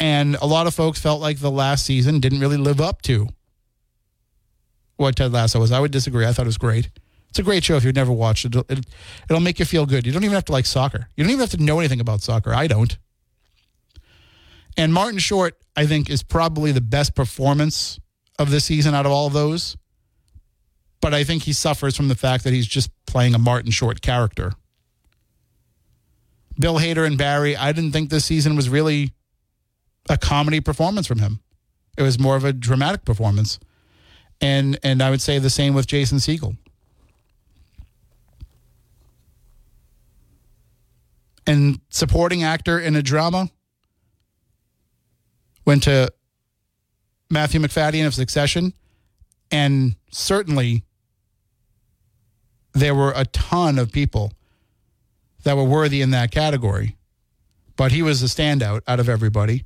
[0.00, 3.28] And a lot of folks felt like the last season didn't really live up to
[4.96, 5.72] what Ted Lasso was.
[5.72, 6.26] I would disagree.
[6.26, 6.90] I thought it was great.
[7.30, 8.54] It's a great show if you've never watched it.
[8.54, 8.84] It'll,
[9.28, 10.06] it'll make you feel good.
[10.06, 11.08] You don't even have to like soccer.
[11.16, 12.54] You don't even have to know anything about soccer.
[12.54, 12.96] I don't.
[14.76, 17.98] And Martin Short, I think, is probably the best performance
[18.38, 19.76] of the season out of all of those.
[21.00, 23.70] But but I think he suffers from the fact that he's just playing a Martin
[23.70, 24.52] Short character.
[26.58, 29.12] Bill Hader and Barry, I didn't think this season was really
[30.08, 31.40] a comedy performance from him.
[31.96, 33.58] It was more of a dramatic performance.
[34.40, 36.56] And and I would say the same with Jason Segel.
[41.46, 43.50] And supporting actor in a drama
[45.64, 46.12] went to
[47.30, 48.74] Matthew Macfadyen of Succession.
[49.50, 50.84] And certainly
[52.74, 54.32] there were a ton of people
[55.44, 56.96] that were worthy in that category.
[57.76, 59.64] But he was the standout out of everybody.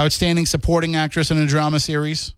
[0.00, 2.32] Outstanding supporting actress in a drama series.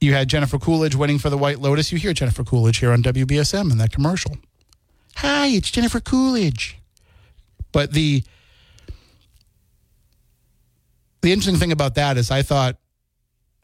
[0.00, 1.90] You had Jennifer Coolidge winning for The White Lotus.
[1.90, 4.36] You hear Jennifer Coolidge here on WBSM in that commercial.
[5.16, 6.78] Hi, it's Jennifer Coolidge.
[7.72, 8.22] But the
[11.20, 12.76] the interesting thing about that is I thought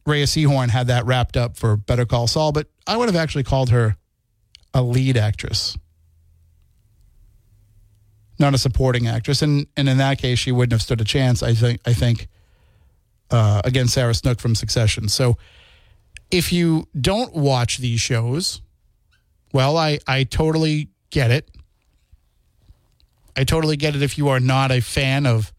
[0.05, 3.45] Rhea Seehorn had that wrapped up for Better Call Saul, but I would have actually
[3.45, 3.97] called her
[4.75, 5.79] a lead actress,
[8.39, 9.43] not a supporting actress.
[9.43, 11.43] And and in that case, she wouldn't have stood a chance.
[11.43, 11.81] I think.
[11.87, 12.29] I think
[13.31, 15.09] uh, against Sarah Snook from Succession.
[15.09, 15.37] So
[16.31, 18.61] if you don't watch these shows,
[19.53, 21.49] well, I I totally get it.
[23.37, 25.53] I totally get it if you are not a fan of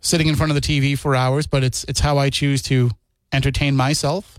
[0.00, 2.90] sitting in front of the TV for hours, but it's it's how I choose to
[3.32, 4.38] entertain myself.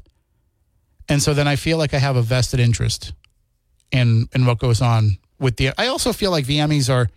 [1.09, 3.13] And so then I feel like I have a vested interest
[3.91, 7.09] in in what goes on with the I also feel like the Emmys are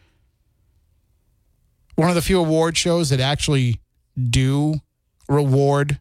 [1.94, 3.80] one of the few award shows that actually
[4.30, 4.80] do
[5.28, 5.98] reward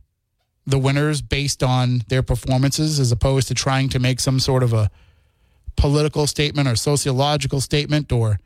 [0.66, 4.74] the winners based on their performances as opposed to trying to make some sort of
[4.74, 4.89] a
[5.76, 8.39] political statement or sociological statement or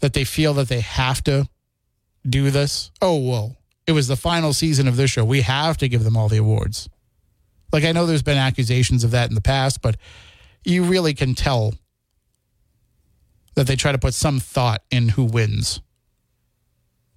[0.00, 1.48] that they feel that they have to
[2.28, 2.90] do this.
[3.00, 5.24] Oh, well, it was the final season of this show.
[5.24, 6.88] We have to give them all the awards.
[7.72, 9.96] Like, I know there's been accusations of that in the past, but
[10.64, 11.74] you really can tell
[13.56, 15.80] that they try to put some thought in who wins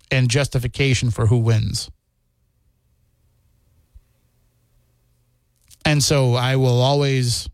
[0.10, 1.92] and justification for who wins.
[5.86, 7.50] And so I will always,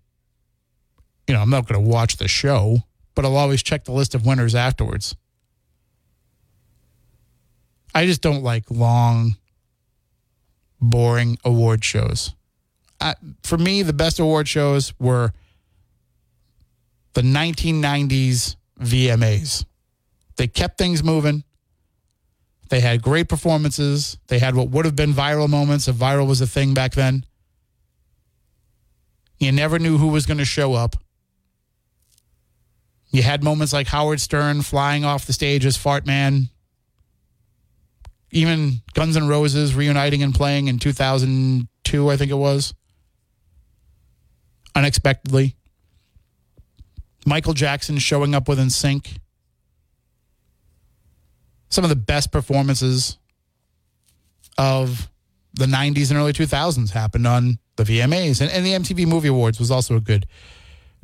[1.27, 2.79] you know, I'm not going to watch the show,
[3.15, 5.15] but I'll always check the list of winners afterwards.
[7.93, 9.37] I just don't like long,
[10.79, 12.35] boring award shows.
[12.99, 15.33] I, for me, the best award shows were
[17.13, 19.65] the 1990s VMAs.
[20.37, 21.43] They kept things moving.
[22.69, 24.17] They had great performances.
[24.27, 27.25] They had what would have been viral moments if viral was a thing back then.
[29.39, 30.95] You never knew who was going to show up.
[33.11, 36.49] You had moments like Howard Stern flying off the stage as Fart Man.
[38.31, 42.73] Even Guns N' Roses reuniting and playing in 2002, I think it was.
[44.73, 45.55] Unexpectedly.
[47.25, 49.17] Michael Jackson showing up with sync.
[51.69, 53.17] Some of the best performances
[54.57, 55.09] of
[55.53, 58.41] the 90s and early 2000s happened on the VMAs.
[58.41, 60.25] And, and the MTV Movie Awards was also a good,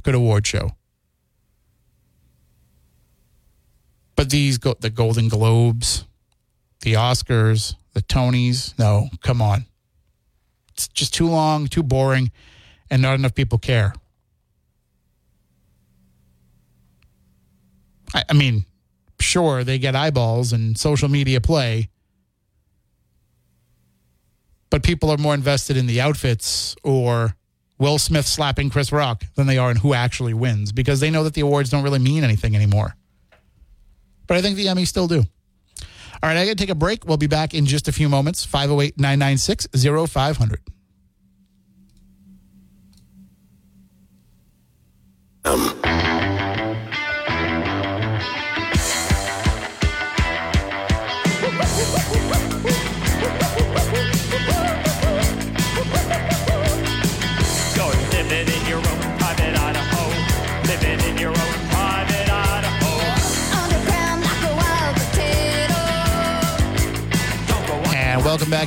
[0.04, 0.72] good award show.
[4.16, 6.06] But these, the Golden Globes,
[6.82, 9.66] the Oscars, the Tonys, no, come on.
[10.74, 12.32] It's just too long, too boring,
[12.90, 13.94] and not enough people care.
[18.14, 18.66] I, I mean,
[19.20, 21.90] sure, they get eyeballs and social media play,
[24.70, 27.36] but people are more invested in the outfits or
[27.78, 31.24] Will Smith slapping Chris Rock than they are in who actually wins because they know
[31.24, 32.96] that the awards don't really mean anything anymore.
[34.28, 35.24] But I think the Emmys still do.
[36.24, 37.06] All right, I got to take a break.
[37.06, 38.46] We'll be back in just a few moments.
[38.46, 40.60] 508 996 0500.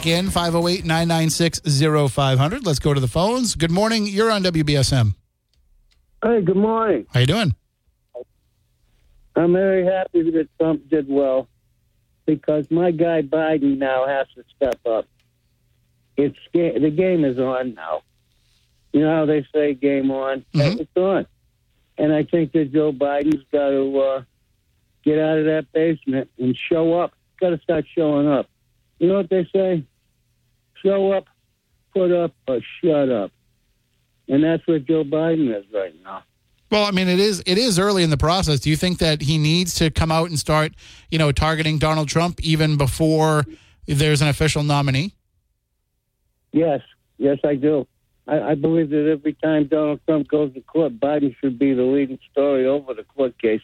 [0.05, 1.61] Back in 508 996
[2.13, 2.67] 0500.
[2.67, 3.55] Let's go to the phones.
[3.55, 4.07] Good morning.
[4.07, 5.15] You're on WBSM.
[6.23, 7.07] Hey, good morning.
[7.13, 7.55] How you doing?
[9.37, 11.49] I'm very happy that Trump did well
[12.27, 15.07] because my guy Biden now has to step up.
[16.17, 18.03] It's the game is on now.
[18.93, 20.45] You know how they say game on?
[20.55, 20.81] Mhm.
[20.81, 21.27] It's on.
[21.99, 24.23] And I think that Joe Biden's got to uh,
[25.03, 27.13] get out of that basement and show up.
[27.41, 28.49] Got to start showing up.
[28.99, 29.85] You know what they say?
[30.85, 31.27] Show up,
[31.93, 33.33] put up, or shut up.
[34.29, 36.23] And that's what Joe Biden is right now.
[36.71, 38.61] Well, I mean, it is it is early in the process.
[38.61, 40.73] Do you think that he needs to come out and start,
[41.11, 43.45] you know, targeting Donald Trump even before
[43.87, 45.15] there's an official nominee?
[46.53, 46.81] Yes,
[47.19, 47.87] yes, I do.
[48.27, 51.83] I, I believe that every time Donald Trump goes to court, Biden should be the
[51.83, 53.61] leading story over the court case,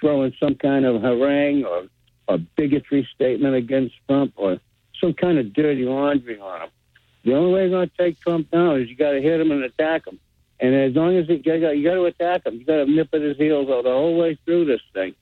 [0.00, 1.86] throwing some kind of harangue or
[2.28, 4.58] a bigotry statement against Trump or
[5.04, 6.68] some kind of dirty laundry on him.
[7.24, 9.50] The only way you're going to take Trump down is you got to hit him
[9.50, 10.18] and attack him.
[10.60, 13.08] And as long as you got, you got to attack him, you got to nip
[13.12, 15.14] at his heels all the whole way through this thing.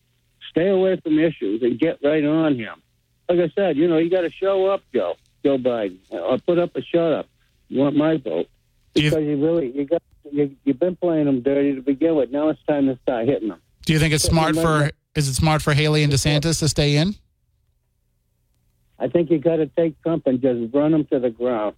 [0.51, 2.83] Stay away from issues and get right on him.
[3.29, 5.15] Like I said, you know, you got to show up, Joe,
[5.45, 7.29] Joe Biden, or put up a shut up.
[7.69, 8.49] You want my vote
[8.93, 12.31] because you, really you got you, you've been playing them dirty to begin with.
[12.31, 13.63] Now it's time to start hitting them.
[13.87, 16.97] Do you think it's smart for is it smart for Haley and DeSantis to stay
[16.97, 17.15] in?
[19.03, 21.75] I think you got to take Trump and just run him to the ground,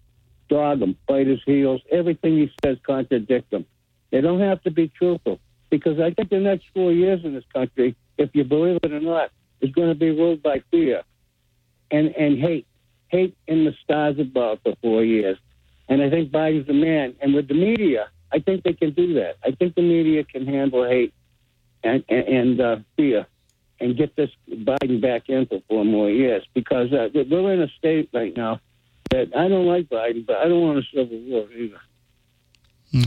[0.51, 1.81] dog him, bite his heels.
[1.91, 3.65] Everything he says contradict him.
[4.11, 7.45] They don't have to be truthful because I think the next four years in this
[7.51, 9.31] country, if you believe it or not,
[9.63, 11.03] is going to be ruled by fear
[11.91, 12.67] and and hate,
[13.09, 15.39] hate in the stars above for four years.
[15.89, 17.15] And I think Biden's the man.
[17.23, 19.37] And with the media, I think they can do that.
[19.43, 21.15] I think the media can handle hate
[21.83, 23.27] and and, and uh, fear
[23.81, 27.69] and get this Biden back in for four more years because uh, we're in a
[27.79, 28.61] state right now
[29.11, 31.81] that I don't like Biden, but I don't want a civil war either.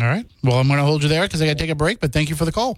[0.01, 0.25] All right.
[0.43, 2.11] Well, I'm going to hold you there because I got to take a break, but
[2.11, 2.77] thank you for the call.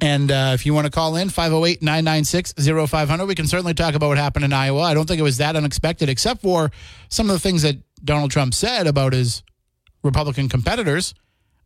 [0.00, 3.94] And uh, if you want to call in, 508 996 0500, we can certainly talk
[3.94, 4.80] about what happened in Iowa.
[4.80, 6.70] I don't think it was that unexpected, except for
[7.08, 9.42] some of the things that Donald Trump said about his
[10.02, 11.14] Republican competitors.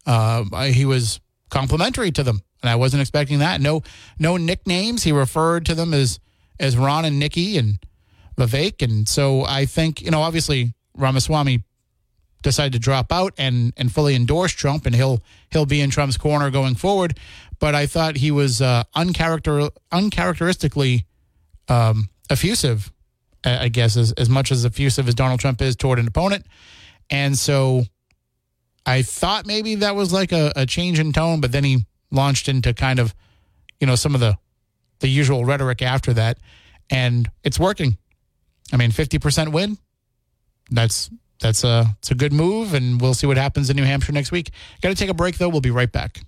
[0.06, 1.20] Uh, he was
[1.50, 3.60] complimentary to them, and I wasn't expecting that.
[3.60, 3.82] No,
[4.18, 5.02] no nicknames.
[5.02, 6.18] He referred to them as
[6.58, 7.78] as Ron and Nikki and
[8.38, 11.62] Vivek, and so I think you know, obviously Ramaswamy
[12.40, 16.16] decided to drop out and and fully endorse Trump, and he'll he'll be in Trump's
[16.16, 17.18] corner going forward.
[17.58, 21.04] But I thought he was uh, uncharacter uncharacteristically
[21.68, 22.90] um, effusive.
[23.44, 26.46] I guess as as much as effusive as Donald Trump is toward an opponent,
[27.10, 27.84] and so
[28.86, 32.48] I thought maybe that was like a, a change in tone, but then he launched
[32.48, 33.14] into kind of
[33.80, 34.38] you know some of the
[35.00, 36.38] the usual rhetoric after that,
[36.90, 37.98] and it's working.
[38.72, 39.78] I mean, fifty percent win.
[40.70, 44.12] That's that's a it's a good move, and we'll see what happens in New Hampshire
[44.12, 44.50] next week.
[44.80, 45.48] Got to take a break though.
[45.48, 46.22] We'll be right back.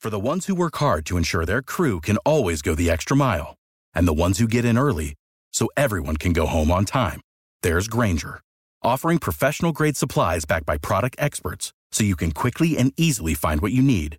[0.00, 3.16] For the ones who work hard to ensure their crew can always go the extra
[3.16, 3.54] mile,
[3.94, 5.14] and the ones who get in early
[5.52, 7.20] so everyone can go home on time,
[7.62, 8.40] there's Grainger,
[8.82, 13.60] offering professional grade supplies backed by product experts, so you can quickly and easily find
[13.60, 14.18] what you need.